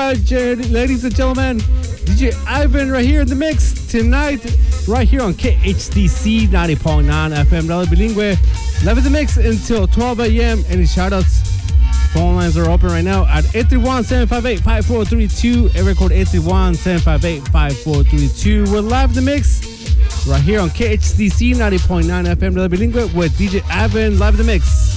ladies 0.00 1.04
and 1.04 1.14
gentlemen. 1.14 1.58
DJ 1.58 2.32
Ivan 2.46 2.90
right 2.90 3.04
here 3.04 3.20
in 3.20 3.28
the 3.28 3.34
mix 3.34 3.86
tonight, 3.86 4.42
right 4.88 5.06
here 5.06 5.20
on 5.20 5.34
KHDC 5.34 6.46
90.9 6.48 7.04
FM, 7.04 7.68
Radio 7.68 7.84
Bilingue. 7.84 8.38
Live 8.82 8.96
in 8.96 9.04
the 9.04 9.10
mix 9.10 9.36
until 9.36 9.86
12 9.86 10.20
a.m. 10.20 10.64
Any 10.68 10.84
shoutouts? 10.84 11.46
Phone 12.14 12.36
lines 12.36 12.56
are 12.56 12.70
open 12.70 12.88
right 12.88 13.04
now 13.04 13.26
at 13.26 13.44
831-758-5432. 13.44 15.76
Area 15.76 15.94
code 15.94 16.12
831-758-5432. 16.12 18.72
We're 18.72 18.80
live 18.80 19.10
in 19.10 19.16
the 19.16 19.22
mix 19.22 19.60
right 20.26 20.40
here 20.40 20.60
on 20.60 20.70
KHDC 20.70 21.56
90.9 21.56 22.04
FM, 22.36 22.56
Radio 22.56 22.68
Bilingue 22.68 23.12
with 23.14 23.32
DJ 23.32 23.62
Ivan 23.70 24.18
live 24.18 24.32
in 24.32 24.38
the 24.38 24.44
mix. 24.44 24.89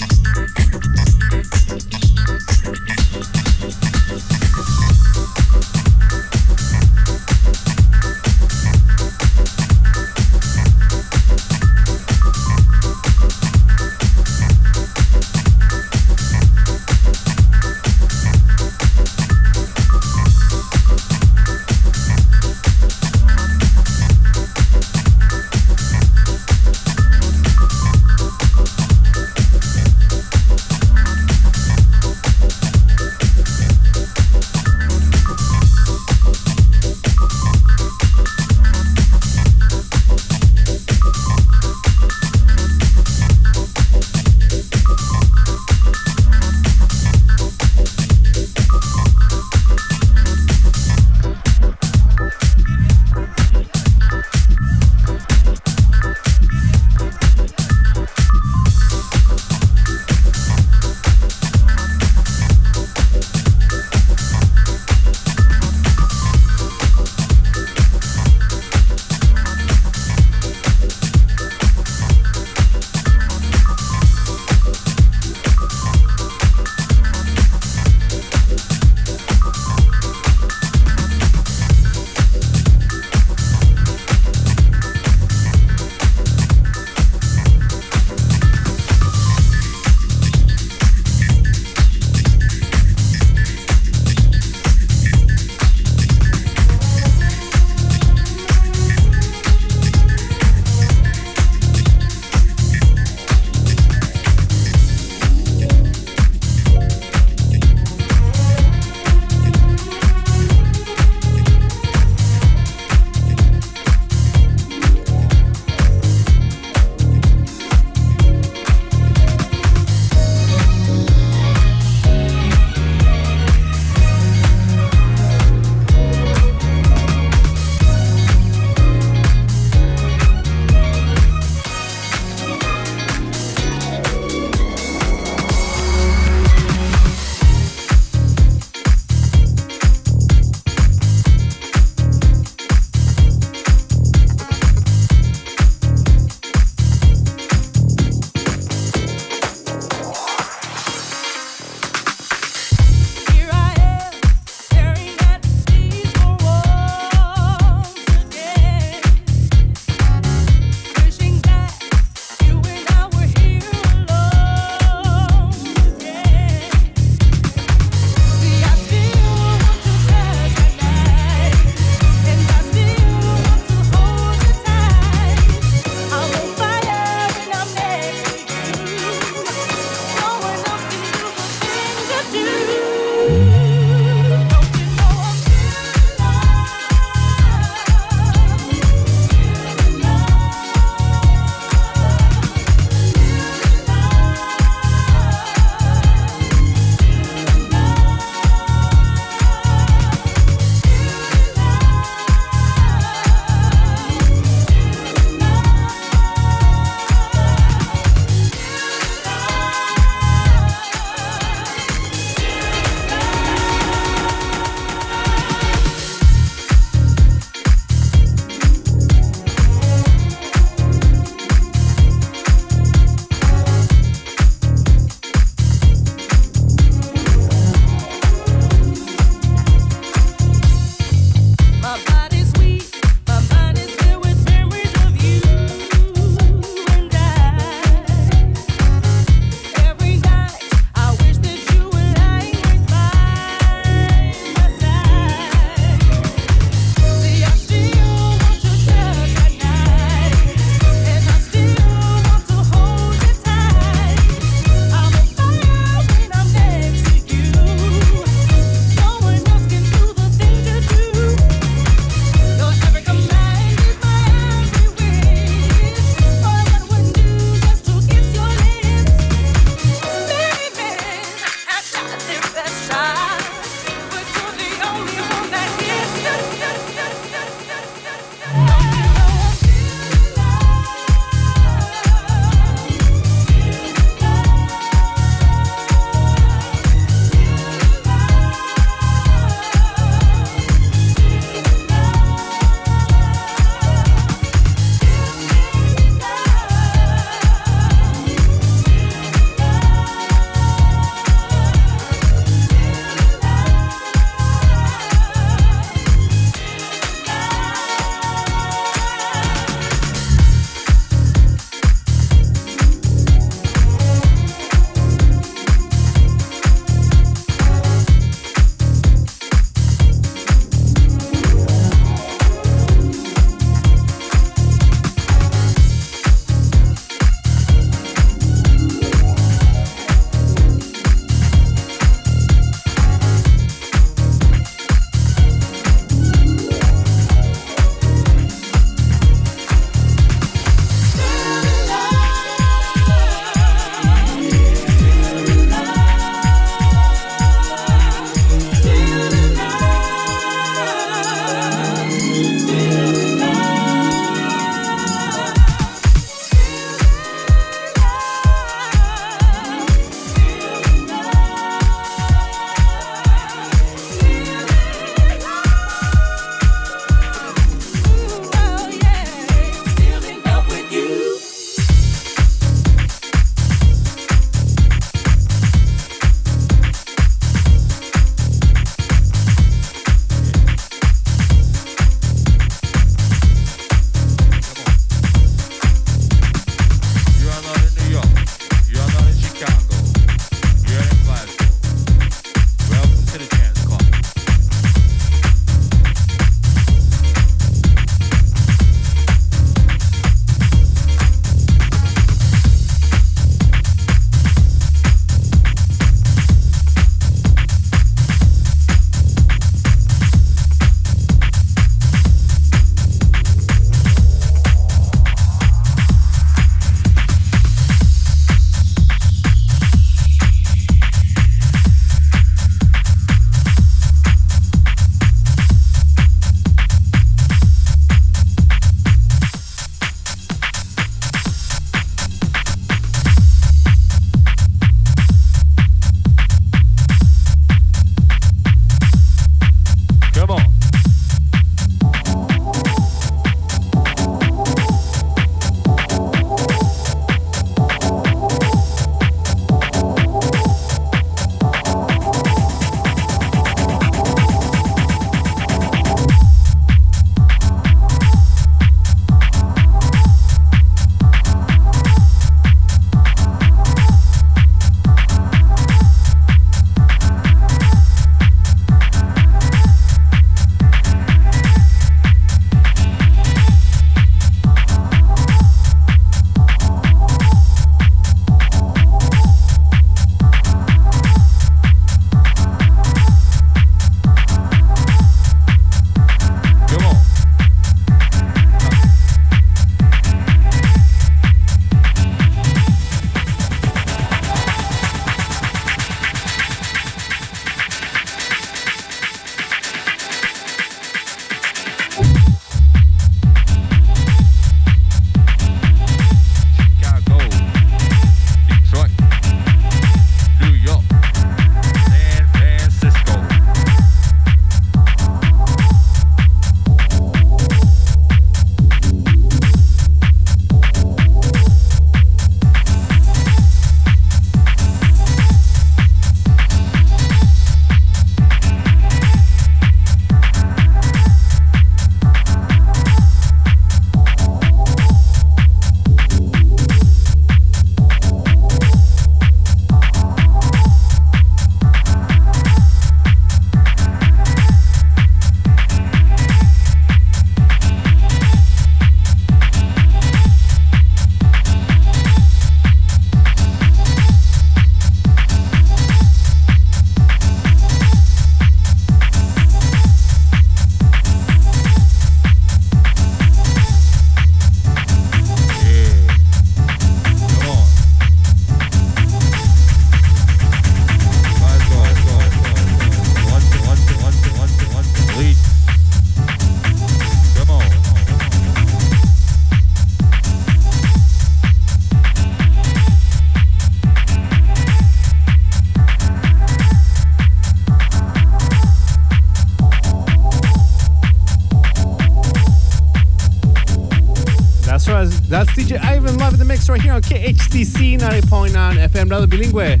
Right 596.90 597.00
here 597.00 597.12
on 597.12 597.22
KHDC 597.22 598.18
90.9 598.18 598.72
FM, 598.72 599.30
Radio 599.30 599.46
Bilingue. 599.46 600.00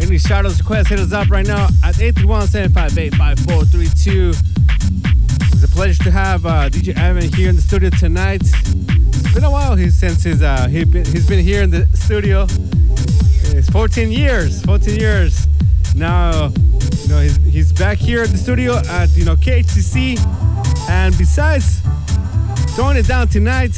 Any 0.00 0.16
shoutouts, 0.16 0.58
requests, 0.60 0.88
hit 0.88 0.98
us 0.98 1.12
up 1.12 1.28
right 1.28 1.46
now 1.46 1.66
at 1.84 1.96
831-758-5432. 1.96 4.34
It's 5.52 5.62
a 5.62 5.68
pleasure 5.68 6.02
to 6.04 6.10
have 6.10 6.46
uh, 6.46 6.70
DJ 6.70 6.96
Ivan 6.96 7.30
here 7.34 7.50
in 7.50 7.56
the 7.56 7.60
studio 7.60 7.90
tonight. 7.90 8.40
It's 8.44 9.34
been 9.34 9.44
a 9.44 9.50
while 9.50 9.76
since 9.90 10.22
his, 10.22 10.40
uh, 10.40 10.68
he 10.68 10.86
he's 10.86 11.28
been 11.28 11.44
here 11.44 11.60
in 11.60 11.68
the 11.68 11.86
studio. 11.92 12.46
It's 13.54 13.68
14 13.68 14.10
years, 14.10 14.64
14 14.64 14.98
years. 14.98 15.46
Now, 15.94 16.46
you 16.46 17.08
know, 17.08 17.20
he's, 17.20 17.36
he's 17.44 17.74
back 17.74 17.98
here 17.98 18.22
at 18.22 18.30
the 18.30 18.38
studio 18.38 18.78
at, 18.88 19.14
you 19.14 19.26
know, 19.26 19.36
KHDC. 19.36 20.18
And 20.88 21.14
besides 21.18 21.82
throwing 22.74 22.96
it 22.96 23.06
down 23.06 23.28
tonight, 23.28 23.76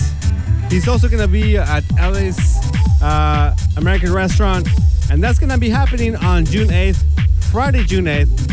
he's 0.70 0.88
also 0.88 1.09
going 1.09 1.22
to 1.22 1.29
be 1.29 1.57
at 1.57 1.85
Ellie's 1.98 2.38
uh, 3.03 3.57
American 3.77 4.12
Restaurant. 4.12 4.68
And 5.11 5.22
that's 5.22 5.38
going 5.38 5.50
to 5.50 5.59
be 5.59 5.68
happening 5.68 6.16
on 6.16 6.44
June 6.44 6.68
8th, 6.68 7.03
Friday, 7.50 7.85
June 7.85 8.07
8th. 8.07 8.50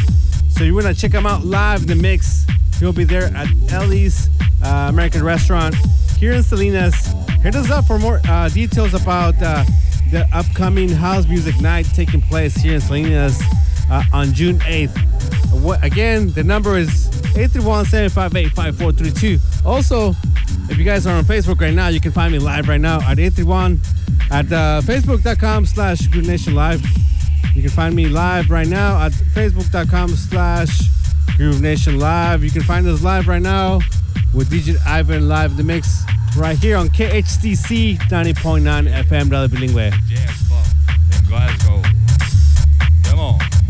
So 0.52 0.64
you 0.64 0.76
want 0.76 0.88
to 0.88 0.94
check 0.94 1.12
him 1.12 1.26
out 1.26 1.46
live 1.46 1.84
in 1.84 1.88
the 1.88 1.96
mix. 1.96 2.46
He'll 2.80 2.94
be 2.94 3.04
there 3.04 3.26
at 3.36 3.48
Ellie's 3.72 4.30
uh, 4.64 4.88
American 4.90 5.24
Restaurant 5.24 5.76
here 6.18 6.34
in 6.34 6.44
Salinas. 6.44 7.08
Hit 7.42 7.56
us 7.56 7.72
up 7.72 7.86
for 7.86 7.98
more 7.98 8.22
uh, 8.28 8.50
details 8.50 8.94
about 8.94 9.42
uh, 9.42 9.64
the 10.12 10.28
upcoming 10.34 10.90
house 10.90 11.26
music 11.28 11.60
night 11.62 11.88
taking 11.96 12.22
place 12.22 12.56
here 12.56 12.76
in 12.76 12.82
Salinas 12.82 13.42
uh, 13.90 14.04
on 14.14 14.34
June 14.34 14.60
8th. 14.60 14.96
What, 15.62 15.84
again, 15.84 16.32
the 16.32 16.44
number 16.44 16.78
is 16.78 17.10
831-758-5432. 17.34 19.40
Also, 19.66 20.14
if 20.72 20.78
you 20.78 20.86
guys 20.86 21.06
are 21.06 21.16
on 21.16 21.26
Facebook 21.26 21.60
right 21.60 21.74
now, 21.74 21.90
you 21.90 22.00
can 22.00 22.12
find 22.12 22.32
me 22.32 22.40
live 22.40 22.70
right 22.70 22.80
now 22.80 22.96
at 23.02 23.20
831 23.20 23.82
at 24.32 24.46
uh, 24.52 24.82
facebook.com 24.84 25.66
slash 25.66 26.08
Groove 26.08 26.26
Nation 26.26 26.56
Live. 26.56 26.82
You 27.54 27.62
can 27.62 27.72
find 27.72 27.94
me 27.94 28.06
live 28.06 28.50
right 28.50 28.68
now 28.68 29.02
at 29.06 29.12
facebook.com 29.12 30.10
slash 30.10 30.84
Groove 31.36 31.62
Nation 31.62 32.00
Live. 32.00 32.44
You 32.44 32.52
can 32.52 32.64
find 32.64 32.88
us 32.88 33.04
live 33.04 33.28
right 33.28 33.42
now 33.42 33.82
with 34.34 34.50
DJ 34.50 34.78
Ivan 34.88 35.28
live 35.28 35.52
in 35.52 35.58
the 35.58 35.64
mix 35.64 36.04
right 36.38 36.58
here 36.58 36.78
on 36.78 36.88
KHDC 36.88 37.98
90.9 37.98 39.04
FM 39.04 39.30
Bilingue. 39.30 39.92
Jazz 40.08 40.48
Club 40.48 40.66
in 41.20 41.26
Glasgow. 41.28 41.82
Come 43.04 43.20
on. 43.20 43.61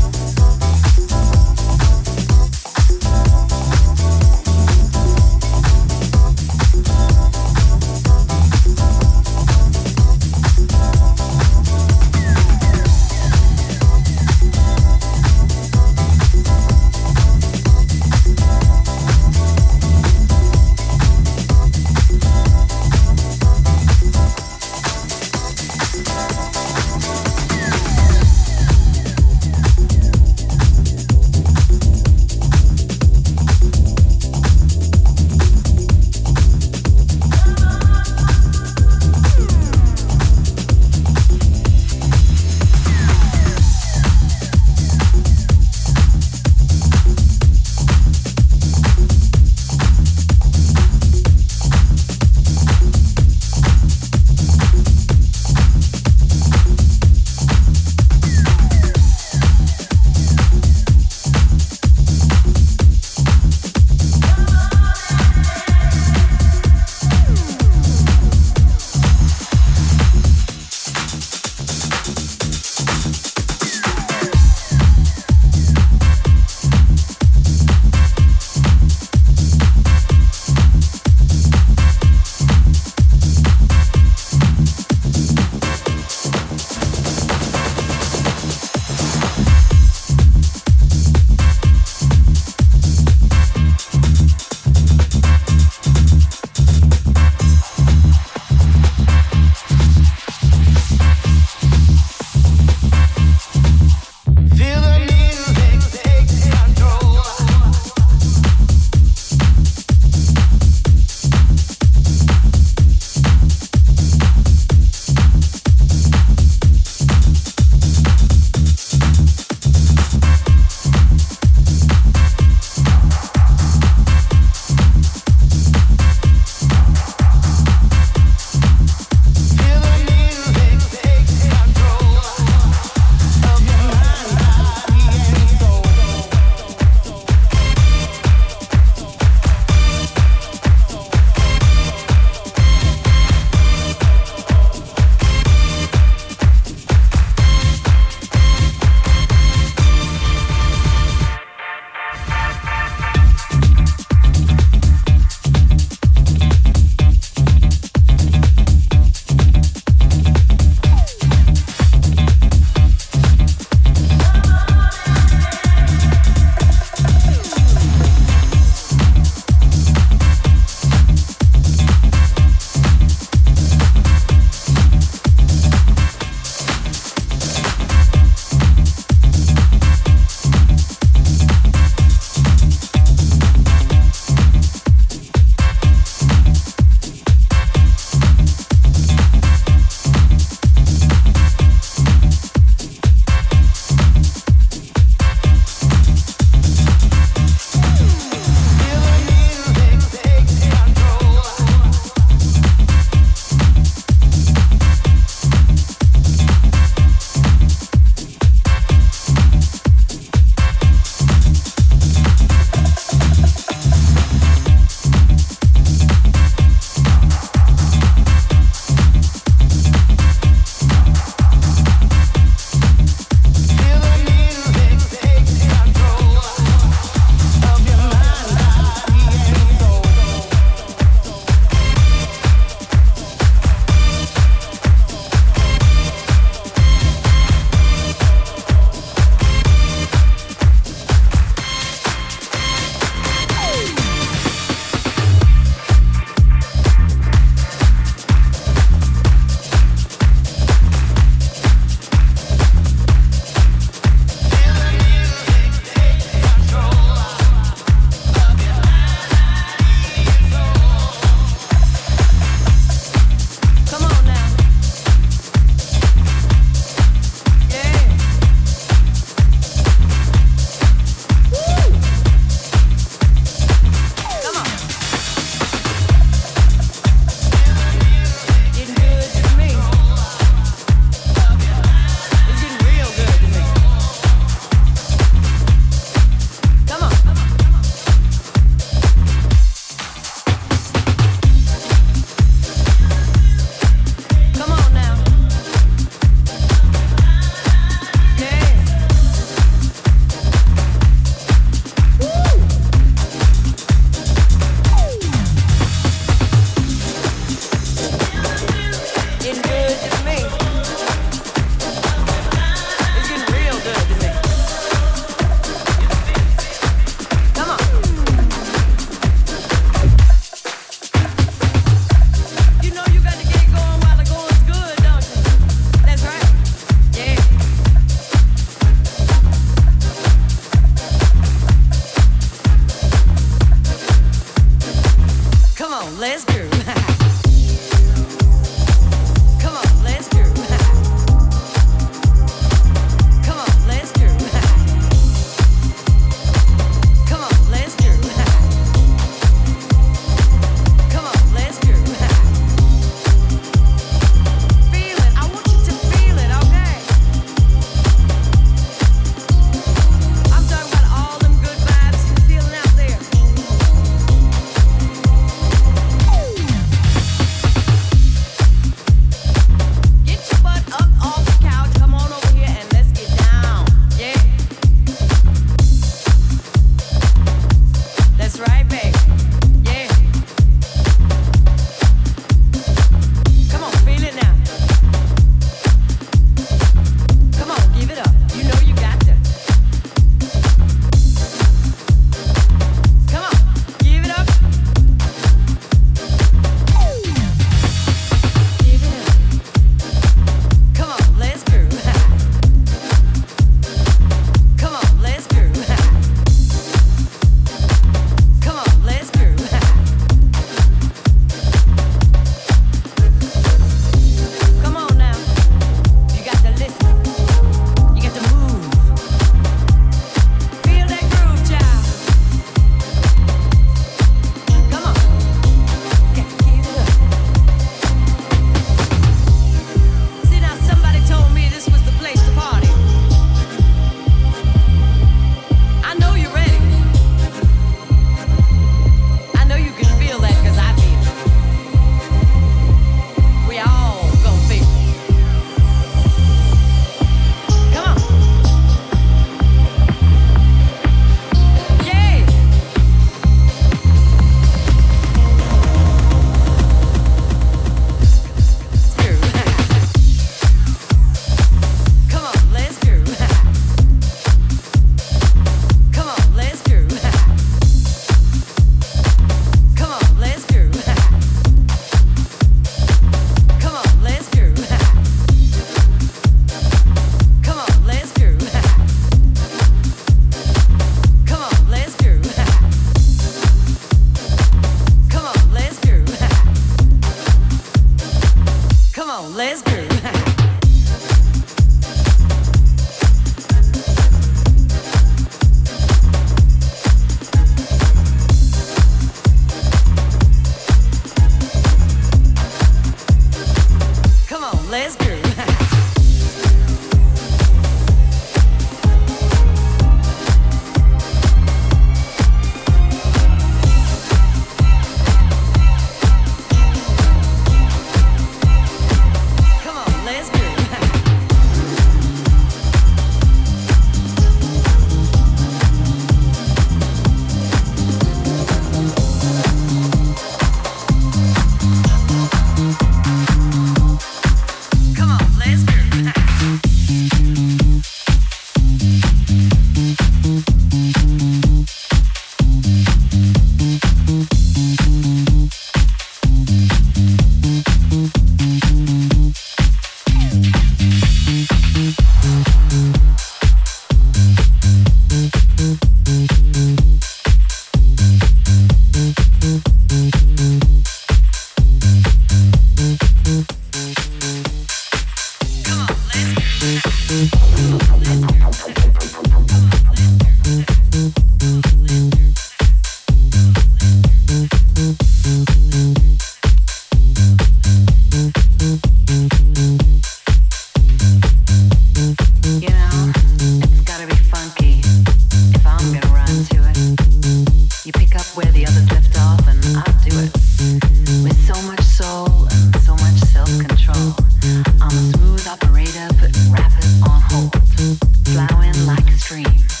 dream. 599.51 600.00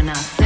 enough. 0.00 0.39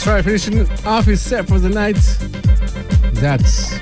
That's 0.00 0.08
right, 0.08 0.24
finishing 0.24 0.86
off 0.86 1.04
his 1.04 1.20
set 1.20 1.46
for 1.46 1.58
the 1.58 1.68
night. 1.68 1.96
That's 3.20 3.74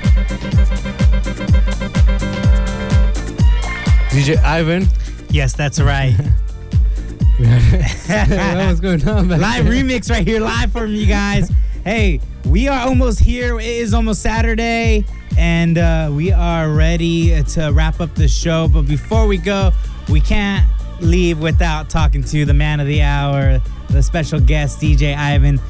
DJ 4.08 4.36
Ivan. 4.42 4.88
Yes, 5.30 5.52
that's 5.52 5.78
right. 5.78 6.14
What's 7.38 8.80
going 8.80 9.08
on, 9.08 9.28
man? 9.28 9.40
live 9.40 9.66
remix 9.66 10.10
right 10.10 10.26
here, 10.26 10.40
live 10.40 10.72
from 10.72 10.90
you 10.90 11.06
guys. 11.06 11.52
Hey, 11.84 12.20
we 12.46 12.66
are 12.66 12.88
almost 12.88 13.20
here. 13.20 13.60
It 13.60 13.66
is 13.66 13.94
almost 13.94 14.20
Saturday, 14.20 15.04
and 15.38 15.78
uh, 15.78 16.10
we 16.12 16.32
are 16.32 16.68
ready 16.68 17.44
to 17.44 17.70
wrap 17.72 18.00
up 18.00 18.12
the 18.16 18.26
show. 18.26 18.66
But 18.66 18.88
before 18.88 19.28
we 19.28 19.38
go, 19.38 19.70
we 20.08 20.20
can't 20.20 20.68
leave 21.00 21.38
without 21.38 21.88
talking 21.88 22.24
to 22.24 22.44
the 22.44 22.54
man 22.54 22.80
of 22.80 22.88
the 22.88 23.02
hour, 23.02 23.60
the 23.90 24.02
special 24.02 24.40
guest, 24.40 24.80
DJ 24.80 25.16
Ivan. 25.16 25.60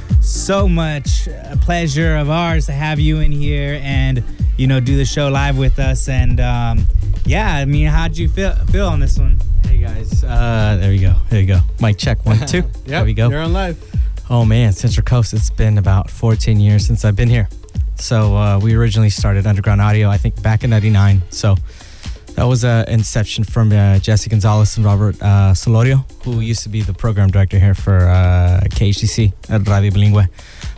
So 0.49 0.67
much 0.67 1.27
a 1.27 1.59
pleasure 1.61 2.17
of 2.17 2.31
ours 2.31 2.65
to 2.67 2.73
have 2.73 2.99
you 2.99 3.19
in 3.19 3.31
here 3.31 3.79
and 3.83 4.25
you 4.57 4.67
know 4.67 4.81
do 4.81 4.97
the 4.97 5.05
show 5.05 5.29
live 5.29 5.59
with 5.59 5.79
us. 5.79 6.09
And 6.09 6.41
um, 6.41 6.87
yeah, 7.27 7.57
I 7.57 7.67
mean, 7.67 7.87
how'd 7.89 8.17
you 8.17 8.31
feel 8.31 8.55
feel 8.73 8.87
on 8.87 8.99
this 8.99 9.19
one? 9.19 9.39
Hey 9.67 9.77
guys, 9.77 10.25
uh, 10.25 10.79
there 10.81 10.91
you 10.91 11.01
go. 11.01 11.17
There 11.29 11.39
you 11.39 11.47
go. 11.47 11.61
Mic 11.83 11.99
check 11.99 12.25
one, 12.25 12.39
two. 12.47 12.63
Yep, 12.63 12.85
there 12.87 13.05
we 13.05 13.13
go. 13.13 13.29
You're 13.29 13.43
on 13.43 13.53
live. 13.53 13.77
Oh 14.31 14.47
man, 14.47 14.73
Central 14.73 15.05
Coast. 15.05 15.35
It's 15.35 15.51
been 15.51 15.77
about 15.77 16.09
14 16.09 16.59
years 16.59 16.87
since 16.87 17.05
I've 17.05 17.15
been 17.15 17.29
here. 17.29 17.51
So 17.97 18.35
uh, 18.35 18.59
we 18.59 18.75
originally 18.75 19.11
started 19.11 19.47
Underground 19.47 19.83
Audio, 19.83 20.09
I 20.09 20.17
think, 20.17 20.43
back 20.43 20.65
in 20.65 20.71
'99. 20.71 21.25
So 21.29 21.57
that 22.37 22.45
was 22.45 22.65
an 22.65 22.89
inception 22.89 23.45
from 23.45 23.71
uh, 23.71 23.99
Jesse 23.99 24.31
Gonzalez 24.31 24.79
and 24.79 24.87
Robert 24.87 25.21
uh, 25.21 25.53
Solorio, 25.53 26.11
who 26.25 26.41
used 26.41 26.63
to 26.63 26.71
be 26.71 26.81
the 26.81 26.95
program 26.95 27.31
director 27.31 27.59
here 27.59 27.75
for 27.75 28.09
uh, 28.09 28.63
KHDC 28.71 29.35
at 29.51 29.67
Radio 29.69 29.91
Bilingüe 29.91 30.29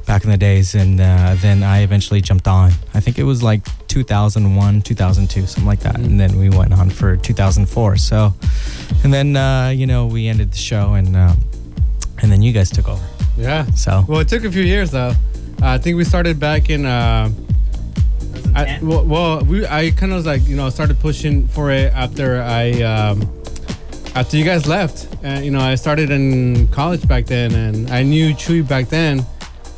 back 0.06 0.24
in 0.24 0.30
the 0.30 0.36
days. 0.36 0.74
And 0.74 1.00
uh, 1.00 1.36
then 1.40 1.62
I 1.62 1.82
eventually 1.82 2.20
jumped 2.20 2.48
on. 2.48 2.72
I 2.94 3.00
think 3.00 3.18
it 3.18 3.24
was 3.24 3.42
like 3.42 3.62
2001, 3.88 4.82
2002, 4.82 5.46
something 5.46 5.66
like 5.66 5.80
that. 5.80 5.96
And 5.96 6.18
then 6.18 6.38
we 6.38 6.50
went 6.50 6.72
on 6.72 6.90
for 6.90 7.16
2004. 7.16 7.96
So, 7.96 8.34
and 9.04 9.12
then 9.12 9.36
uh, 9.36 9.68
you 9.68 9.86
know 9.86 10.06
we 10.06 10.28
ended 10.28 10.52
the 10.52 10.58
show, 10.58 10.94
and 10.94 11.16
um, 11.16 11.38
and 12.22 12.30
then 12.30 12.42
you 12.42 12.52
guys 12.52 12.70
took 12.70 12.88
over. 12.88 13.04
Yeah. 13.36 13.66
So 13.72 14.04
Well, 14.08 14.20
it 14.20 14.28
took 14.28 14.44
a 14.44 14.52
few 14.52 14.62
years 14.62 14.90
though. 14.90 15.14
I 15.62 15.78
think 15.78 15.96
we 15.96 16.04
started 16.04 16.38
back 16.40 16.70
in. 16.70 16.86
Uh, 16.86 17.30
I, 18.54 18.78
well, 18.82 19.04
well, 19.04 19.40
we 19.42 19.66
I 19.66 19.90
kind 19.92 20.12
of 20.12 20.16
was 20.16 20.26
like 20.26 20.46
you 20.48 20.56
know 20.56 20.68
started 20.70 20.98
pushing 20.98 21.46
for 21.48 21.70
it 21.70 21.92
after 21.92 22.42
I 22.42 22.82
um, 22.82 23.39
after 24.14 24.36
you 24.36 24.44
guys 24.44 24.66
left. 24.66 25.08
And 25.22 25.44
you 25.44 25.50
know 25.50 25.60
I 25.60 25.74
started 25.74 26.10
in 26.10 26.68
college 26.68 27.06
back 27.06 27.26
then, 27.26 27.52
and 27.54 27.90
I 27.90 28.02
knew 28.02 28.34
Chewy 28.34 28.66
back 28.66 28.88
then, 28.88 29.24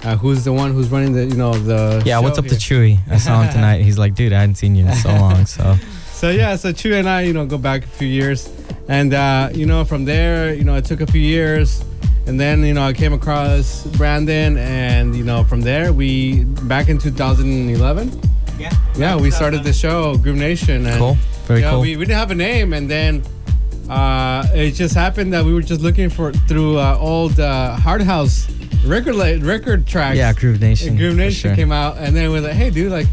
uh, 0.05 0.17
who's 0.17 0.45
the 0.45 0.53
one 0.53 0.73
who's 0.73 0.89
running 0.91 1.13
the 1.13 1.25
you 1.27 1.35
know 1.37 1.53
the 1.55 2.03
Yeah, 2.05 2.19
what's 2.21 2.37
show 2.39 2.45
up 2.45 2.49
to. 2.49 2.55
Chewy? 2.57 2.99
I 3.11 3.19
saw 3.19 3.43
him 3.43 3.53
tonight. 3.55 3.83
He's 3.83 3.99
like, 3.99 4.15
dude, 4.15 4.33
I 4.33 4.41
hadn't 4.41 4.57
seen 4.57 4.75
you 4.77 4.87
in 4.87 4.95
so 4.95 5.11
long. 5.11 5.47
So 5.47 5.77
So 6.13 6.31
yeah, 6.31 6.55
so 6.55 6.73
Chewy 6.73 7.01
and 7.01 7.09
I, 7.09 7.23
you 7.23 7.33
know, 7.33 7.45
go 7.47 7.59
back 7.59 7.83
a 7.85 7.89
few 7.89 8.07
years, 8.07 8.49
and 8.89 9.13
uh, 9.13 9.49
you 9.53 9.67
know, 9.67 9.85
from 9.85 10.05
there, 10.05 10.55
you 10.55 10.63
know, 10.63 10.77
it 10.77 10.85
took 10.85 11.01
a 11.01 11.07
few 11.07 11.21
years, 11.21 11.85
and 12.29 12.39
then 12.39 12.63
you 12.65 12.75
know, 12.75 12.85
I 12.85 12.93
came 12.93 13.13
across 13.13 13.85
Brandon, 13.97 14.57
and 14.57 15.17
you 15.17 15.25
know, 15.25 15.43
from 15.43 15.63
there, 15.63 15.93
we 15.93 16.45
back 16.45 16.89
in 16.89 16.99
2011, 16.99 18.21
Yeah. 18.57 18.71
yeah, 18.97 19.17
we 19.17 19.33
started 19.33 19.65
the 19.65 19.73
show 19.73 20.17
Groove 20.17 20.37
Nation, 20.37 20.87
and 20.87 20.97
cool, 20.97 21.17
very 21.47 21.63
yeah, 21.63 21.71
cool. 21.71 21.81
we, 21.81 21.97
we 21.97 22.05
didn't 22.05 22.19
have 22.21 22.31
a 22.31 22.37
name, 22.37 22.73
and 22.73 22.89
then 22.89 23.25
uh, 23.93 24.47
it 24.55 24.73
just 24.73 24.95
happened 24.95 25.33
that 25.35 25.45
we 25.45 25.53
were 25.53 25.61
just 25.61 25.83
looking 25.83 26.09
for 26.09 26.33
through 26.33 26.79
uh, 26.79 26.97
old 26.99 27.39
uh, 27.39 27.77
Hard 27.77 28.01
House 28.01 28.51
record 28.87 29.17
record 29.43 29.87
tracks. 29.87 30.17
yeah, 30.17 30.33
Groove 30.33 30.61
Nation. 30.61 30.91
And 30.91 30.99
Groove 30.99 31.17
Nation 31.17 31.51
sure. 31.51 31.57
came 31.57 31.73
out, 31.73 31.99
and 31.99 32.17
then 32.17 32.31
we're 32.31 32.41
like, 32.41 32.55
hey, 32.55 32.71
dude, 32.71 32.91
like, 32.91 33.07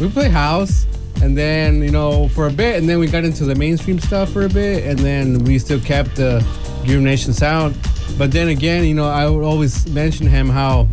we 0.00 0.08
play 0.08 0.28
house. 0.28 0.86
And 1.22 1.36
then, 1.36 1.82
you 1.82 1.90
know, 1.90 2.28
for 2.28 2.46
a 2.46 2.50
bit, 2.50 2.76
and 2.76 2.86
then 2.86 2.98
we 2.98 3.06
got 3.06 3.24
into 3.24 3.44
the 3.44 3.54
mainstream 3.54 3.98
stuff 3.98 4.30
for 4.30 4.44
a 4.44 4.48
bit, 4.50 4.84
and 4.84 4.98
then 4.98 5.44
we 5.44 5.58
still 5.58 5.80
kept 5.80 6.16
the 6.16 6.44
Groove 6.84 7.02
Nation 7.02 7.32
sound. 7.32 7.76
But 8.18 8.32
then 8.32 8.48
again, 8.48 8.84
you 8.84 8.94
know, 8.94 9.08
I 9.08 9.28
would 9.28 9.44
always 9.44 9.88
mention 9.88 10.26
him 10.26 10.48
how, 10.48 10.88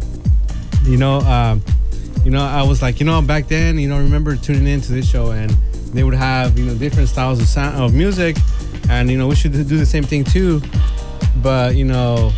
you 0.84 0.98
know, 0.98 1.20
um, 1.20 1.62
you 2.24 2.32
know, 2.32 2.42
I 2.42 2.64
was 2.64 2.82
like, 2.82 3.00
you 3.02 3.06
know, 3.06 3.22
back 3.22 3.48
then, 3.48 3.78
you 3.78 3.90
know, 3.90 3.98
I 3.98 4.00
remember 4.00 4.36
tuning 4.38 4.68
into 4.68 4.94
this 4.94 5.10
show, 5.10 5.32
and 5.32 5.52
they 5.94 6.04
would 6.04 6.14
have, 6.14 6.58
you 6.58 6.66
know, 6.66 6.76
different 6.76 7.10
styles 7.10 7.42
of 7.42 7.48
sound 7.48 7.82
of 7.82 7.94
music, 7.94 8.38
and 8.90 9.10
you 9.10 9.18
know, 9.18 9.28
we 9.28 9.36
should 9.36 9.52
do 9.54 9.64
the 9.78 9.86
same 9.86 10.04
thing 10.04 10.24
too. 10.24 10.62
But 11.42 11.76
you 11.76 11.86
know, 11.86 12.32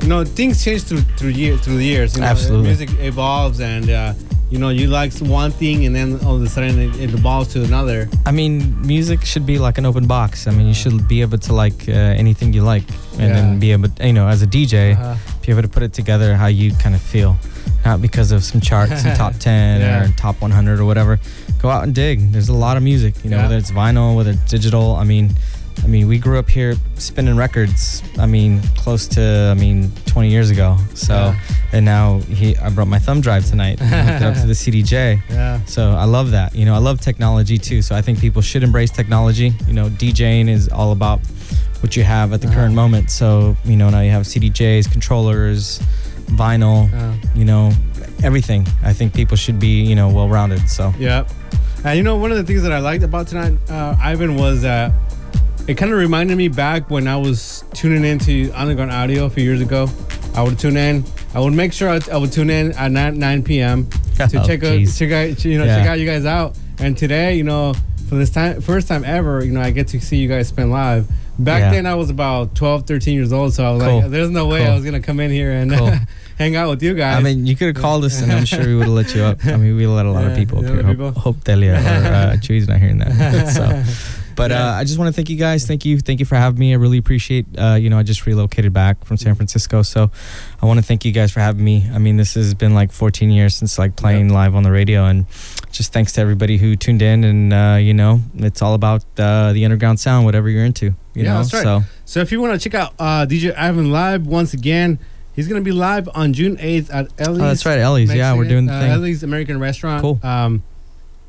you 0.00 0.08
know, 0.08 0.24
things 0.24 0.62
change 0.64 0.82
through 0.84 1.02
through 1.16 1.30
year 1.30 1.56
through 1.56 1.76
the 1.78 1.84
years. 1.84 2.14
You 2.14 2.20
know, 2.22 2.28
Absolutely. 2.28 2.66
music 2.68 2.90
evolves, 3.00 3.60
and 3.60 3.88
uh, 3.90 4.14
you 4.50 4.58
know, 4.58 4.68
you 4.68 4.86
like 4.88 5.12
one 5.18 5.50
thing, 5.50 5.86
and 5.86 5.94
then 5.94 6.20
all 6.24 6.36
of 6.36 6.42
a 6.42 6.48
sudden 6.48 6.78
it, 6.78 6.96
it 7.00 7.14
evolves 7.14 7.52
to 7.54 7.64
another. 7.64 8.08
I 8.26 8.32
mean, 8.32 8.80
music 8.86 9.24
should 9.24 9.46
be 9.46 9.58
like 9.58 9.78
an 9.78 9.86
open 9.86 10.06
box. 10.06 10.46
I 10.46 10.50
mean, 10.50 10.66
you 10.66 10.74
should 10.74 11.08
be 11.08 11.20
able 11.22 11.38
to 11.38 11.52
like 11.52 11.88
uh, 11.88 11.92
anything 11.92 12.52
you 12.52 12.62
like, 12.62 12.84
and 13.12 13.20
Yeah. 13.20 13.32
then 13.32 13.58
be 13.58 13.72
able, 13.72 13.88
you 14.00 14.12
know, 14.12 14.28
as 14.28 14.42
a 14.42 14.46
DJ, 14.46 14.92
Uh-huh. 14.92 15.14
be 15.44 15.52
able 15.52 15.62
to 15.62 15.68
put 15.68 15.82
it 15.82 15.92
together 15.92 16.36
how 16.36 16.46
you 16.48 16.72
kind 16.74 16.94
of 16.94 17.00
feel, 17.00 17.36
not 17.84 18.00
because 18.02 18.30
of 18.30 18.44
some 18.44 18.60
charts 18.60 19.04
and 19.04 19.16
top 19.24 19.34
10 19.38 19.80
Yeah. 19.80 20.04
or 20.04 20.08
top 20.16 20.40
100 20.42 20.80
or 20.80 20.84
whatever. 20.84 21.18
Go 21.60 21.70
out 21.70 21.84
and 21.84 21.94
dig. 21.94 22.30
There's 22.32 22.48
a 22.50 22.54
lot 22.66 22.76
of 22.76 22.82
music, 22.82 23.14
you 23.24 23.30
know, 23.30 23.36
Yeah. 23.38 23.42
whether 23.44 23.56
it's 23.56 23.70
vinyl, 23.70 24.16
whether 24.16 24.32
it's 24.32 24.50
digital. 24.50 24.96
I 24.96 25.04
mean, 25.04 25.30
I 25.84 25.86
mean, 25.88 26.06
we 26.08 26.18
grew 26.18 26.38
up 26.38 26.48
here 26.48 26.74
spinning 26.96 27.36
records. 27.36 28.02
I 28.18 28.26
mean, 28.26 28.60
close 28.76 29.08
to, 29.08 29.52
I 29.56 29.58
mean, 29.58 29.90
20 30.06 30.28
years 30.30 30.50
ago. 30.50 30.76
So, 30.94 31.14
Yeah. 31.14 31.38
and 31.72 31.84
now 31.84 32.18
he, 32.20 32.56
I 32.58 32.70
brought 32.70 32.86
my 32.88 32.98
thumb 33.00 33.20
drive 33.20 33.44
tonight, 33.46 33.80
hooked 33.80 33.92
it 33.92 34.22
up 34.22 34.34
to 34.36 34.46
the 34.46 34.52
CDJ. 34.62 35.22
Yeah. 35.30 35.64
So 35.64 35.90
I 35.92 36.04
love 36.04 36.30
that. 36.32 36.54
You 36.54 36.64
know, 36.66 36.74
I 36.74 36.78
love 36.78 37.00
technology 37.00 37.58
too. 37.58 37.82
So 37.82 37.96
I 37.96 38.02
think 38.02 38.20
people 38.20 38.42
should 38.42 38.62
embrace 38.62 38.90
technology. 38.90 39.52
You 39.66 39.72
know, 39.72 39.88
DJing 39.88 40.48
is 40.48 40.68
all 40.68 40.92
about 40.92 41.20
what 41.80 41.96
you 41.96 42.04
have 42.04 42.32
at 42.32 42.40
the 42.40 42.46
Uh-huh. 42.46 42.56
current 42.56 42.74
moment. 42.74 43.10
So, 43.10 43.56
you 43.64 43.76
know, 43.76 43.90
now 43.90 44.00
you 44.02 44.10
have 44.12 44.22
CDJs, 44.22 44.90
controllers, 44.92 45.80
vinyl, 46.26 46.90
Yeah. 46.92 47.14
you 47.34 47.44
know, 47.44 47.72
everything. 48.22 48.66
I 48.84 48.92
think 48.92 49.14
people 49.14 49.36
should 49.36 49.58
be, 49.58 49.82
you 49.82 49.96
know, 49.96 50.08
well 50.08 50.28
rounded. 50.28 50.68
So, 50.70 50.94
Yeah. 50.98 51.24
And 51.84 51.96
you 51.96 52.04
know, 52.04 52.14
one 52.14 52.30
of 52.30 52.36
the 52.36 52.44
things 52.44 52.62
that 52.62 52.70
I 52.70 52.78
liked 52.78 53.02
about 53.02 53.26
tonight, 53.26 53.58
uh, 53.68 53.96
Ivan, 54.00 54.36
was 54.36 54.62
that 54.62 54.92
it 55.68 55.76
kind 55.76 55.92
of 55.92 55.98
reminded 55.98 56.36
me 56.36 56.48
back 56.48 56.90
when 56.90 57.06
I 57.06 57.16
was 57.16 57.64
tuning 57.74 58.04
into 58.04 58.50
Underground 58.54 58.90
Audio 58.90 59.26
a 59.26 59.30
few 59.30 59.44
years 59.44 59.60
ago. 59.60 59.88
I 60.34 60.42
would 60.42 60.58
tune 60.58 60.76
in. 60.76 61.04
I 61.34 61.40
would 61.40 61.52
make 61.52 61.72
sure 61.72 61.88
I, 61.88 62.00
I 62.10 62.16
would 62.16 62.32
tune 62.32 62.50
in 62.50 62.72
at 62.72 62.90
9, 62.90 63.18
9 63.18 63.42
p.m. 63.42 63.86
to 64.16 64.24
Oh, 64.24 64.28
check 64.46 64.62
out, 64.64 64.86
check 64.94 65.12
out, 65.12 65.44
you 65.44 65.58
know, 65.58 65.64
Yeah. 65.64 65.78
check 65.78 65.86
out 65.88 65.98
you 65.98 66.06
guys 66.06 66.24
out. 66.26 66.56
And 66.78 66.96
today, 66.96 67.36
you 67.36 67.44
know, 67.44 67.74
for 68.08 68.16
this 68.16 68.30
time, 68.30 68.60
first 68.60 68.88
time 68.88 69.04
ever, 69.04 69.44
you 69.44 69.52
know, 69.52 69.60
I 69.60 69.70
get 69.70 69.88
to 69.88 70.00
see 70.00 70.16
you 70.16 70.28
guys 70.28 70.48
spin 70.48 70.70
live. 70.70 71.06
Back 71.38 71.60
Yeah. 71.60 71.70
then, 71.70 71.86
I 71.86 71.94
was 71.94 72.10
about 72.10 72.54
12, 72.54 72.86
13 72.86 73.14
years 73.14 73.32
old, 73.32 73.54
so 73.54 73.64
I 73.64 73.72
was 73.72 73.82
Cool. 73.82 74.00
like, 74.02 74.10
"There's 74.10 74.30
no 74.30 74.46
way 74.48 74.66
I 74.66 74.74
was 74.74 74.84
gonna 74.84 75.00
come 75.00 75.18
in 75.18 75.30
here 75.30 75.50
and 75.50 75.72
Cool. 75.72 75.92
hang 76.38 76.56
out 76.56 76.68
with 76.70 76.82
you 76.82 76.94
guys." 76.94 77.16
I 77.16 77.20
mean, 77.22 77.46
you 77.46 77.56
could 77.56 77.74
have 77.74 77.82
called 77.82 78.04
us 78.04 78.20
and 78.20 78.30
I'm 78.30 78.44
sure 78.44 78.64
we 78.64 78.74
would 78.74 78.84
have 78.86 78.92
let 78.94 79.14
you 79.14 79.22
up. 79.22 79.44
I 79.46 79.56
mean, 79.56 79.74
we 79.76 79.86
let 79.86 80.04
a 80.06 80.10
lot 80.10 80.22
Yeah, 80.24 80.30
of 80.32 80.36
people 80.36 80.58
up 80.58 80.64
here. 80.66 80.82
people. 80.84 81.06
Hope, 81.12 81.16
hope 81.16 81.44
Delia 81.44 81.72
or 81.74 81.76
uh, 81.76 82.36
Chewy's 82.40 82.68
not 82.68 82.78
hearing 82.80 82.98
that. 82.98 83.48
So. 83.48 84.21
But 84.36 84.50
Yeah. 84.50 84.68
uh, 84.70 84.72
I 84.72 84.84
just 84.84 84.98
want 84.98 85.08
to 85.08 85.12
thank 85.12 85.28
you 85.30 85.36
guys. 85.36 85.66
Thank 85.66 85.84
you, 85.84 85.98
thank 86.00 86.20
you 86.20 86.26
for 86.26 86.36
having 86.36 86.58
me. 86.58 86.72
I 86.72 86.76
really 86.76 86.98
appreciate. 86.98 87.46
Uh, 87.56 87.74
you 87.74 87.90
know, 87.90 87.98
I 87.98 88.02
just 88.02 88.26
relocated 88.26 88.72
back 88.72 89.04
from 89.04 89.16
San 89.16 89.34
Francisco, 89.34 89.82
so 89.82 90.10
I 90.62 90.66
want 90.66 90.78
to 90.80 90.84
thank 90.84 91.04
you 91.04 91.12
guys 91.12 91.30
for 91.32 91.40
having 91.40 91.64
me. 91.64 91.88
I 91.92 91.98
mean, 91.98 92.16
this 92.16 92.34
has 92.34 92.54
been 92.54 92.74
like 92.74 92.92
14 92.92 93.30
years 93.30 93.54
since 93.54 93.78
like 93.78 93.96
playing 93.96 94.28
live 94.30 94.54
on 94.54 94.62
the 94.62 94.70
radio, 94.70 95.04
and 95.06 95.26
just 95.70 95.92
thanks 95.92 96.12
to 96.12 96.20
everybody 96.20 96.56
who 96.58 96.76
tuned 96.76 97.02
in. 97.02 97.24
And 97.24 97.52
uh, 97.52 97.78
you 97.80 97.94
know, 97.94 98.20
it's 98.36 98.62
all 98.62 98.74
about 98.74 99.04
uh, 99.18 99.52
the 99.52 99.64
underground 99.64 100.00
sound, 100.00 100.24
whatever 100.24 100.48
you're 100.48 100.64
into. 100.64 100.86
You 100.86 101.24
Yeah, 101.24 101.32
know, 101.34 101.38
that's 101.42 101.52
right. 101.54 101.62
so 101.62 101.82
So 102.04 102.20
if 102.20 102.32
you 102.32 102.40
want 102.40 102.60
to 102.60 102.68
check 102.70 102.74
out 102.78 102.94
uh, 102.98 103.26
DJ 103.26 103.54
Ivan 103.56 103.90
live 103.92 104.26
once 104.26 104.54
again, 104.54 104.98
he's 105.34 105.46
gonna 105.48 105.60
be 105.60 105.72
live 105.72 106.08
on 106.14 106.32
June 106.32 106.56
eighth 106.60 106.90
at 106.90 107.08
Ellie's. 107.18 107.40
oh, 107.42 107.44
that's 107.46 107.66
right, 107.66 107.78
Ellie's. 107.78 108.12
Yeah, 108.14 108.34
we're 108.34 108.48
doing 108.48 108.66
the 108.66 108.72
uh, 108.74 108.80
thing. 108.80 108.90
Ellie's 108.92 109.22
American 109.22 109.58
Restaurant. 109.60 110.00
Cool. 110.02 110.18
Um, 110.22 110.62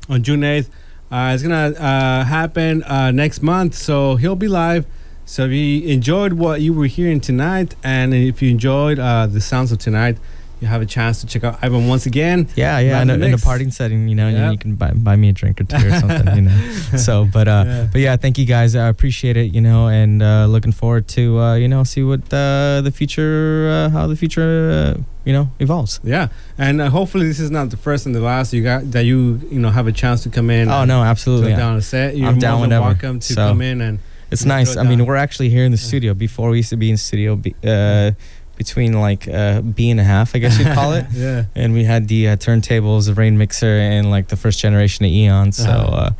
on 0.08 0.22
June 0.22 0.44
eighth, 0.44 0.70
uh, 1.10 1.32
it's 1.34 1.42
gonna 1.42 1.78
uh, 1.78 2.24
happen 2.24 2.82
uh, 2.84 3.10
next 3.10 3.42
month. 3.42 3.74
So 3.74 4.16
he'll 4.16 4.36
be 4.36 4.48
live. 4.48 4.86
So 5.26 5.46
if 5.46 5.52
you 5.52 5.88
enjoyed 5.88 6.34
what 6.34 6.60
you 6.60 6.72
were 6.74 6.86
hearing 6.86 7.20
tonight, 7.20 7.74
and 7.82 8.12
if 8.12 8.42
you 8.42 8.50
enjoyed 8.50 8.98
uh, 8.98 9.26
the 9.26 9.40
sounds 9.40 9.72
of 9.72 9.78
tonight, 9.78 10.18
you 10.60 10.68
have 10.68 10.80
a 10.82 10.86
chance 10.86 11.20
to 11.20 11.26
check 11.26 11.44
out 11.44 11.58
Ivan 11.62 11.88
once 11.88 12.06
again. 12.06 12.48
Yeah, 12.56 12.78
yeah, 12.78 13.02
in 13.02 13.10
a, 13.10 13.14
in 13.14 13.34
a 13.34 13.36
partying 13.36 13.72
setting, 13.72 14.08
you 14.08 14.14
know, 14.14 14.28
and 14.28 14.52
you 14.52 14.58
can 14.58 14.76
buy, 14.76 14.92
buy 14.92 15.16
me 15.16 15.28
a 15.28 15.32
drink 15.32 15.60
or 15.60 15.64
two 15.64 15.76
or 15.76 15.90
something, 16.00 16.34
you 16.36 16.42
know. 16.42 16.70
So, 16.98 17.24
but 17.30 17.48
uh, 17.48 17.64
Yeah. 17.66 17.88
but 17.92 18.00
yeah, 18.00 18.16
thank 18.16 18.38
you 18.38 18.46
guys. 18.46 18.74
I 18.76 18.88
appreciate 18.88 19.36
it, 19.36 19.52
you 19.54 19.60
know, 19.60 19.88
and 19.88 20.22
uh, 20.22 20.46
looking 20.46 20.72
forward 20.72 21.08
to 21.08 21.38
uh, 21.40 21.54
you 21.56 21.68
know 21.68 21.84
see 21.84 22.02
what 22.02 22.20
uh, 22.32 22.80
the 22.82 22.92
future, 22.94 23.68
uh, 23.70 23.90
how 23.90 24.06
the 24.06 24.16
future, 24.16 24.94
uh, 24.96 25.00
you 25.24 25.32
know, 25.32 25.48
evolves. 25.58 26.00
Yeah, 26.04 26.28
and 26.56 26.80
uh, 26.80 26.88
hopefully 26.90 27.26
this 27.26 27.40
is 27.40 27.50
not 27.50 27.70
the 27.70 27.76
first 27.76 28.06
and 28.06 28.14
the 28.14 28.20
last 28.20 28.52
you 28.52 28.62
got 28.62 28.90
that 28.92 29.04
you 29.04 29.40
you 29.50 29.58
know 29.60 29.70
have 29.70 29.86
a 29.86 29.92
chance 29.92 30.22
to 30.22 30.30
come 30.30 30.50
in. 30.50 30.68
Oh 30.70 30.84
no, 30.84 31.02
absolutely. 31.02 31.52
down 31.56 31.76
a 31.76 31.82
set. 31.82 32.16
You're 32.16 32.28
I'm 32.28 32.38
down 32.38 32.60
whenever. 32.60 32.86
welcome 32.86 33.18
to 33.20 33.32
So- 33.32 33.48
come 33.48 33.60
in 33.62 33.80
and 33.80 33.98
It's 34.30 34.44
nice. 34.46 34.76
I 34.76 34.82
mean, 34.82 35.04
we're 35.06 35.20
actually 35.26 35.48
here 35.50 35.64
in 35.64 35.70
the 35.72 35.78
studio. 35.78 36.14
Before 36.14 36.50
we 36.50 36.56
used 36.58 36.70
to 36.70 36.76
be 36.76 36.90
in 36.90 36.96
studio, 36.96 37.36
be- 37.36 37.54
uh, 37.62 38.12
between 38.56 38.92
like 39.00 39.26
a 39.26 39.62
B 39.62 39.90
and 39.90 39.98
a 40.00 40.04
half, 40.04 40.34
I 40.34 40.38
guess 40.38 40.58
you'd 40.58 40.74
call 40.74 40.92
it. 41.00 41.06
Yeah. 41.12 41.44
and 41.54 41.72
we 41.72 41.84
had 41.84 42.08
the 42.08 42.28
uh, 42.28 42.36
turntables, 42.36 43.06
the 43.06 43.14
Rane 43.14 43.36
mixer, 43.38 43.66
and 43.78 44.10
like 44.10 44.28
the 44.28 44.36
first 44.36 44.60
generation 44.60 45.04
of 45.04 45.10
Eon. 45.10 45.52
So 45.52 45.70
Uh-huh. 45.70 45.96
uh, 45.96 46.10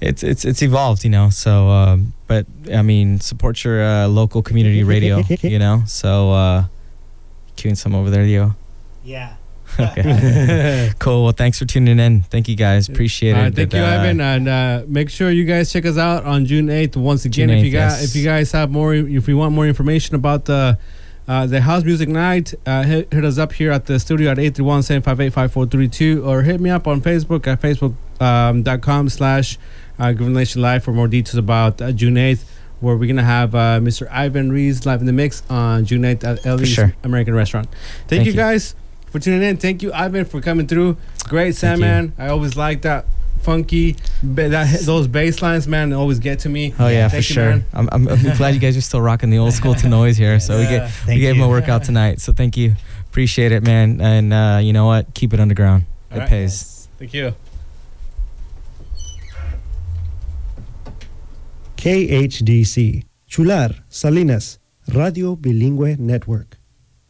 it's 0.00 0.22
it's 0.22 0.44
it's 0.44 0.60
evolved, 0.62 1.02
you 1.04 1.10
know. 1.10 1.30
So, 1.30 1.68
um, 1.70 2.12
but 2.26 2.46
I 2.72 2.82
mean, 2.82 3.20
support 3.20 3.64
your 3.64 3.82
uh, 3.82 4.06
local 4.08 4.42
community 4.42 4.82
radio, 4.84 5.18
you 5.42 5.58
know. 5.58 5.82
So, 5.86 6.32
uh, 6.32 6.64
queuing 7.56 7.76
some 7.76 7.94
over 7.94 8.10
there, 8.10 8.22
Leo. 8.24 8.54
Yeah. 9.04 9.34
Okay, 9.80 10.92
cool. 11.00 11.24
Well, 11.24 11.32
thanks 11.32 11.58
for 11.58 11.64
tuning 11.64 11.98
in. 11.98 12.22
Thank 12.22 12.48
you 12.48 12.54
guys. 12.54 12.88
Appreciate 12.88 13.30
it. 13.32 13.40
right, 13.40 13.54
thank 13.54 13.72
you, 13.72 13.80
Uh, 13.80 13.86
Ivan, 13.86 14.20
and 14.20 14.48
uh, 14.48 14.82
make 14.86 15.10
sure 15.10 15.30
you 15.30 15.44
guys 15.44 15.72
check 15.72 15.84
us 15.86 15.98
out 15.98 16.24
on 16.24 16.46
June 16.46 16.70
eighth. 16.70 16.96
Once 16.96 17.24
again, 17.24 17.48
June 17.48 17.58
if 17.58 17.64
you 17.64 17.70
8th, 17.70 17.72
got 17.72 17.90
yes. 17.98 18.04
if 18.04 18.14
you 18.16 18.24
guys 18.24 18.52
have 18.52 18.70
more, 18.70 18.94
if 18.94 19.26
you 19.26 19.36
want 19.36 19.52
more 19.52 19.66
information 19.66 20.14
about 20.14 20.44
the 20.44 20.78
uh, 21.26 21.46
the 21.46 21.62
house 21.62 21.84
music 21.84 22.08
night, 22.08 22.52
uh, 22.66 22.82
hit, 22.82 23.12
hit 23.12 23.24
us 23.24 23.38
up 23.38 23.52
here 23.54 23.72
at 23.72 23.86
the 23.86 23.98
studio 23.98 24.30
at 24.30 24.36
831-758-5432 24.38 26.26
or 26.26 26.42
hit 26.42 26.60
me 26.60 26.68
up 26.70 26.86
on 26.86 27.00
Facebook 27.00 27.46
at 27.46 27.62
facebook.com 27.62 29.08
slash 29.08 29.58
uh, 29.98 30.12
Groove 30.12 30.32
Nation 30.32 30.60
Live 30.60 30.84
for 30.84 30.92
more 30.92 31.08
details 31.08 31.36
about 31.36 31.80
uh, 31.80 31.92
June 31.92 32.14
8th, 32.14 32.44
where 32.80 32.94
we're 32.96 33.06
going 33.06 33.16
to 33.16 33.22
have 33.22 33.54
uh, 33.54 33.80
Mr. 33.80 34.06
Ivan 34.10 34.50
Ruiz 34.52 34.84
live 34.84 35.00
in 35.00 35.06
the 35.06 35.12
mix 35.12 35.42
on 35.48 35.86
June 35.86 36.02
8th 36.02 36.24
at 36.24 36.44
Ellie's 36.46 36.68
sure. 36.68 36.94
American 37.02 37.34
Restaurant. 37.34 37.68
Thank, 37.70 38.08
Thank 38.08 38.26
you, 38.26 38.32
you. 38.32 38.38
guys 38.38 38.74
for 39.10 39.18
tuning 39.18 39.42
in. 39.42 39.56
Thank 39.56 39.82
you, 39.82 39.92
Ivan, 39.92 40.26
for 40.26 40.42
coming 40.42 40.66
through. 40.66 40.98
Great 41.28 41.56
Sandman. 41.56 42.12
I 42.18 42.28
always 42.28 42.56
like 42.56 42.82
that 42.82 43.06
funky, 43.44 43.96
ba- 44.22 44.48
that 44.48 44.80
those 44.80 45.06
bass 45.06 45.40
lines, 45.42 45.68
man, 45.68 45.90
they 45.90 45.96
always 45.96 46.18
get 46.18 46.40
to 46.40 46.48
me. 46.48 46.72
Oh 46.78 46.88
yeah, 46.88 47.08
Thank 47.08 47.10
for 47.10 47.16
you, 47.16 47.34
sure. 47.34 47.52
I'm, 47.72 47.88
I'm, 47.92 48.08
I'm 48.08 48.36
glad 48.36 48.54
you 48.54 48.60
guys 48.60 48.76
are 48.76 48.80
still 48.80 49.00
rocking 49.02 49.30
the 49.30 49.38
old 49.38 49.52
school 49.52 49.74
to 49.76 49.88
noise 49.88 50.16
here. 50.16 50.40
So 50.40 50.56
we 50.58 50.64
Yeah. 50.64 50.70
get 50.88 51.06
we 51.06 51.18
gave 51.20 51.36
you. 51.36 51.42
him 51.42 51.48
a 51.48 51.48
workout 51.48 51.84
tonight. 51.84 52.20
So 52.20 52.32
thank 52.32 52.56
you, 52.56 52.74
appreciate 53.10 53.52
it, 53.52 53.62
man. 53.62 54.00
And 54.00 54.32
uh, 54.32 54.58
you 54.62 54.72
know 54.72 54.86
what? 54.86 55.12
Keep 55.14 55.34
it 55.34 55.40
underground. 55.40 55.84
All 56.10 56.16
It 56.16 56.20
right. 56.20 56.28
pays. 56.28 56.88
Thank 56.98 57.12
you. 57.14 57.34
KHDC, 61.76 63.04
Chualar, 63.28 63.74
Salinas, 63.90 64.58
Radio 64.88 65.36
Bilingüe 65.36 65.98
Network. 65.98 66.56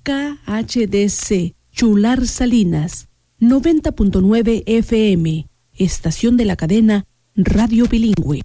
KHDC, 0.05 1.55
Chualar 1.77 2.27
Salinas, 2.27 3.07
90.9 3.41 4.65
FM, 4.67 5.45
estación 5.77 6.37
de 6.37 6.45
la 6.45 6.57
cadena 6.57 7.07
Radio 7.37 7.87
Bilingüe. 7.87 8.43